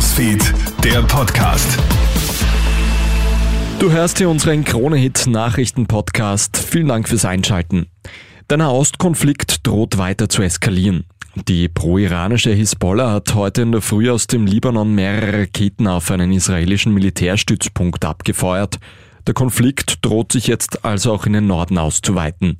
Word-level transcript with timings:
Newsfeed, 0.00 0.54
der 0.82 1.02
Podcast. 1.02 1.78
Du 3.78 3.92
hörst 3.92 4.16
hier 4.16 4.30
unseren 4.30 4.64
Krone-Hit-Nachrichten-Podcast. 4.64 6.56
Vielen 6.56 6.88
Dank 6.88 7.06
fürs 7.06 7.26
Einschalten. 7.26 7.86
Der 8.48 8.56
Nahostkonflikt 8.56 9.66
droht 9.66 9.98
weiter 9.98 10.30
zu 10.30 10.40
eskalieren. 10.40 11.04
Die 11.46 11.68
pro-iranische 11.68 12.50
Hisbollah 12.50 13.12
hat 13.12 13.34
heute 13.34 13.60
in 13.60 13.72
der 13.72 13.82
Früh 13.82 14.10
aus 14.10 14.26
dem 14.26 14.46
Libanon 14.46 14.94
mehrere 14.94 15.42
Raketen 15.42 15.86
auf 15.86 16.10
einen 16.10 16.32
israelischen 16.32 16.94
Militärstützpunkt 16.94 18.02
abgefeuert. 18.06 18.78
Der 19.26 19.34
Konflikt 19.34 20.04
droht 20.04 20.32
sich 20.32 20.46
jetzt 20.46 20.84
also 20.84 21.12
auch 21.12 21.26
in 21.26 21.32
den 21.32 21.46
Norden 21.46 21.78
auszuweiten. 21.78 22.58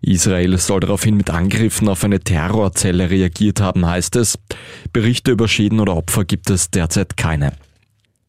Israel 0.00 0.56
soll 0.58 0.80
daraufhin 0.80 1.16
mit 1.16 1.30
Angriffen 1.30 1.88
auf 1.88 2.04
eine 2.04 2.20
Terrorzelle 2.20 3.10
reagiert 3.10 3.60
haben, 3.60 3.86
heißt 3.86 4.16
es. 4.16 4.38
Berichte 4.92 5.30
über 5.32 5.48
Schäden 5.48 5.80
oder 5.80 5.96
Opfer 5.96 6.24
gibt 6.24 6.50
es 6.50 6.70
derzeit 6.70 7.16
keine. 7.16 7.52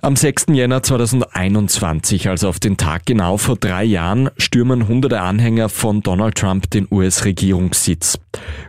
Am 0.00 0.14
6. 0.14 0.46
Jänner 0.52 0.80
2021, 0.80 2.28
also 2.28 2.48
auf 2.48 2.60
den 2.60 2.76
Tag 2.76 3.04
genau 3.04 3.36
vor 3.36 3.56
drei 3.56 3.82
Jahren, 3.82 4.30
stürmen 4.36 4.86
hunderte 4.86 5.20
Anhänger 5.20 5.68
von 5.68 6.02
Donald 6.02 6.36
Trump 6.36 6.70
den 6.70 6.86
US-Regierungssitz. 6.88 8.16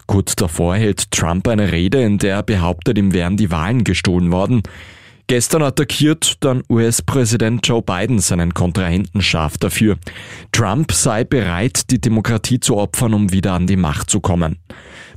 Kurz 0.08 0.36
davor 0.36 0.76
hält 0.76 1.12
Trump 1.12 1.48
eine 1.48 1.72
Rede, 1.72 2.02
in 2.02 2.18
der 2.18 2.38
er 2.38 2.44
behauptet, 2.44 2.98
ihm 2.98 3.14
wären 3.14 3.38
die 3.38 3.52
Wahlen 3.52 3.84
gestohlen 3.84 4.32
worden. 4.32 4.64
Gestern 5.30 5.62
attackiert 5.62 6.38
dann 6.40 6.64
US-Präsident 6.70 7.68
Joe 7.68 7.84
Biden 7.84 8.18
seinen 8.18 8.56
Kontrahenten 8.56 9.22
scharf 9.22 9.60
dafür. 9.60 10.00
Trump 10.52 10.92
sei 10.92 11.24
bereit, 11.24 11.92
die 11.92 12.02
Demokratie 12.02 12.60
zu 12.60 12.78
opfern, 12.78 13.14
um 13.14 13.32
wieder 13.32 13.54
an 13.54 13.68
die 13.68 13.76
Macht 13.76 14.10
zu 14.10 14.22
kommen. 14.22 14.58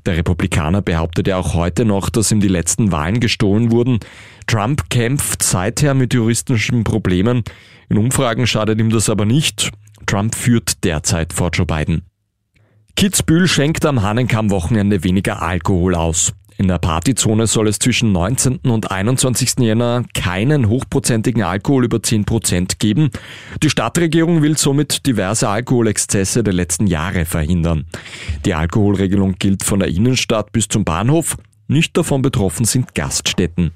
Der 0.04 0.18
Republikaner 0.18 0.82
behauptet 0.82 1.28
ja 1.28 1.38
auch 1.38 1.54
heute 1.54 1.86
noch, 1.86 2.10
dass 2.10 2.30
ihm 2.30 2.40
die 2.40 2.48
letzten 2.48 2.92
Wahlen 2.92 3.20
gestohlen 3.20 3.70
wurden. 3.70 4.00
Trump 4.46 4.90
kämpft 4.90 5.42
seither 5.42 5.94
mit 5.94 6.12
juristischen 6.12 6.84
Problemen. 6.84 7.42
In 7.88 7.96
Umfragen 7.96 8.46
schadet 8.46 8.80
ihm 8.80 8.90
das 8.90 9.08
aber 9.08 9.24
nicht. 9.24 9.70
Trump 10.04 10.34
führt 10.34 10.84
derzeit 10.84 11.32
vor 11.32 11.48
Joe 11.54 11.64
Biden. 11.64 12.02
Kitzbühel 12.96 13.48
schenkt 13.48 13.86
am 13.86 14.02
Hahnenkamm-Wochenende 14.02 15.04
weniger 15.04 15.40
Alkohol 15.40 15.94
aus. 15.94 16.34
In 16.62 16.68
der 16.68 16.78
Partyzone 16.78 17.48
soll 17.48 17.66
es 17.66 17.80
zwischen 17.80 18.12
19. 18.12 18.58
und 18.58 18.92
21. 18.92 19.54
Jänner 19.58 20.04
keinen 20.14 20.68
hochprozentigen 20.68 21.42
Alkohol 21.42 21.86
über 21.86 22.00
10 22.00 22.24
Prozent 22.24 22.78
geben. 22.78 23.10
Die 23.60 23.68
Stadtregierung 23.68 24.42
will 24.42 24.56
somit 24.56 25.04
diverse 25.04 25.48
Alkoholexzesse 25.48 26.44
der 26.44 26.52
letzten 26.54 26.86
Jahre 26.86 27.24
verhindern. 27.24 27.86
Die 28.44 28.54
Alkoholregelung 28.54 29.34
gilt 29.40 29.64
von 29.64 29.80
der 29.80 29.88
Innenstadt 29.88 30.52
bis 30.52 30.68
zum 30.68 30.84
Bahnhof. 30.84 31.36
Nicht 31.66 31.96
davon 31.96 32.22
betroffen 32.22 32.64
sind 32.64 32.94
Gaststätten. 32.94 33.72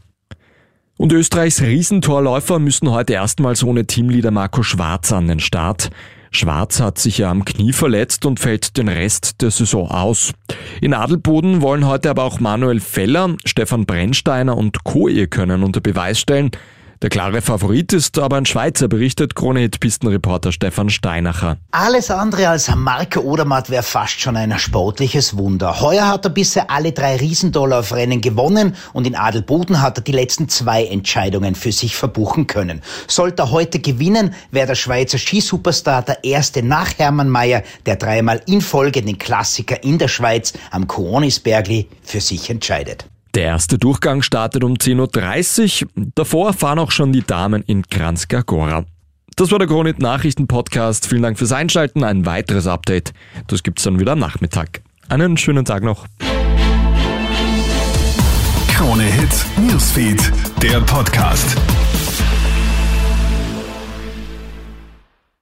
Und 0.96 1.12
Österreichs 1.12 1.62
Riesentorläufer 1.62 2.60
müssen 2.60 2.92
heute 2.92 3.14
erstmals 3.14 3.64
ohne 3.64 3.88
Teamleader 3.88 4.30
Marco 4.30 4.62
Schwarz 4.62 5.10
an 5.10 5.26
den 5.26 5.40
Start. 5.40 5.90
Schwarz 6.30 6.80
hat 6.80 6.98
sich 6.98 7.19
ja 7.19 7.30
am 7.30 7.44
Knie 7.44 7.72
verletzt 7.72 8.27
und 8.27 8.41
fällt 8.41 8.77
den 8.77 8.88
Rest 8.88 9.42
der 9.42 9.50
Saison 9.50 9.91
aus. 9.91 10.32
In 10.80 10.94
Adelboden 10.94 11.62
wollen 11.62 11.86
heute 11.86 12.10
aber 12.10 12.24
auch 12.24 12.41
Manuel 12.41 12.80
Feller, 12.80 13.36
Stefan 13.44 13.86
Brennsteiner 13.86 14.56
und 14.56 14.84
Co. 14.84 15.08
ihr 15.08 15.27
Können 15.27 15.62
unter 15.62 15.80
Beweis 15.80 16.20
stellen. 16.20 16.50
Der 17.02 17.11
klare 17.11 17.42
Favorit 17.42 17.92
ist 17.92 18.19
aber 18.19 18.36
ein 18.36 18.47
Schweizer, 18.47 18.89
berichtet 18.89 19.34
Krone-Hit-Pistenreporter 19.34 20.50
Stefan 20.50 20.89
Steinacher. 20.89 21.58
Alles 21.70 22.11
andere 22.11 22.48
als 22.48 22.75
Marke 22.75 23.22
Odermatt 23.22 23.69
wäre 23.69 23.83
fast 23.83 24.19
schon 24.19 24.34
ein 24.34 24.58
sportliches 24.58 25.36
Wunder. 25.36 25.83
Heuer 25.83 26.08
hat 26.08 26.25
er 26.25 26.30
bisher 26.30 26.70
alle 26.70 26.92
drei 26.92 27.16
Riesendollar-Rennen 27.16 28.22
gewonnen 28.22 28.77
und 28.94 29.06
in 29.06 29.14
Adelboden 29.14 29.83
hat 29.83 29.98
er 29.98 30.05
die 30.05 30.12
letzten 30.12 30.48
zwei 30.48 30.86
Entscheidungen 30.86 31.55
für 31.55 31.72
sich 31.72 31.97
verbuchen 31.97 32.47
können. 32.47 32.80
Sollte 33.08 33.42
er 33.42 33.50
heute 33.50 33.78
gewinnen, 33.78 34.33
wäre 34.50 34.69
der 34.69 34.75
Schweizer 34.75 35.19
Skisuperstar 35.19 36.00
der 36.00 36.25
erste 36.25 36.62
nach 36.62 36.99
Hermann 36.99 37.28
Mayer, 37.28 37.62
der 37.84 37.97
dreimal 37.97 38.41
in 38.47 38.62
Folge 38.62 39.03
den 39.03 39.19
Klassiker 39.19 39.84
in 39.84 39.99
der 39.99 40.09
Schweiz 40.09 40.54
am 40.70 40.87
Koonisbergli 40.87 41.88
für 42.03 42.22
sich 42.22 42.49
entscheidet. 42.49 43.06
Der 43.36 43.44
erste 43.44 43.76
Durchgang 43.76 44.22
startet 44.22 44.64
um 44.64 44.76
10.30 44.76 45.84
Uhr. 45.84 46.06
Davor 46.14 46.54
fahren 46.54 46.78
auch 46.78 46.91
schon 46.91 47.12
die 47.12 47.20
Damen 47.20 47.62
in 47.64 47.86
Kranjska. 47.86 48.42
Das 49.36 49.50
war 49.50 49.58
der 49.58 49.69
Kronit 49.69 49.98
Nachrichten 49.98 50.47
Podcast. 50.47 51.06
Vielen 51.06 51.20
Dank 51.20 51.36
fürs 51.36 51.52
Einschalten. 51.52 52.02
Ein 52.02 52.25
weiteres 52.25 52.66
Update. 52.66 53.12
Das 53.48 53.62
gibt's 53.62 53.82
dann 53.82 54.00
wieder 54.00 54.12
am 54.12 54.20
Nachmittag. 54.20 54.80
Einen 55.10 55.36
schönen 55.36 55.66
Tag 55.66 55.82
noch. 55.82 56.06
Krone 58.69 59.02
Hits, 59.02 59.44
Newsfeed, 59.58 60.32
der 60.62 60.80
Podcast. 60.80 61.58